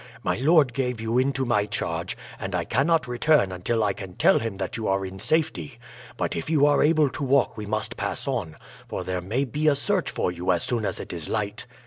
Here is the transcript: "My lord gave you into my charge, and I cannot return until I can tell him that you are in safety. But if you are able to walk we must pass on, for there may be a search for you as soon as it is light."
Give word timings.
"My 0.23 0.35
lord 0.37 0.73
gave 0.73 0.99
you 0.99 1.19
into 1.19 1.45
my 1.45 1.67
charge, 1.67 2.17
and 2.39 2.55
I 2.55 2.63
cannot 2.65 3.07
return 3.07 3.51
until 3.51 3.83
I 3.83 3.93
can 3.93 4.15
tell 4.15 4.39
him 4.39 4.57
that 4.57 4.75
you 4.75 4.87
are 4.87 5.05
in 5.05 5.19
safety. 5.19 5.77
But 6.17 6.35
if 6.35 6.49
you 6.49 6.65
are 6.65 6.81
able 6.81 7.11
to 7.11 7.23
walk 7.23 7.55
we 7.55 7.67
must 7.67 7.97
pass 7.97 8.27
on, 8.27 8.55
for 8.87 9.03
there 9.03 9.21
may 9.21 9.45
be 9.45 9.67
a 9.67 9.75
search 9.75 10.09
for 10.09 10.31
you 10.31 10.51
as 10.51 10.63
soon 10.63 10.85
as 10.85 10.99
it 10.99 11.13
is 11.13 11.29
light." 11.29 11.67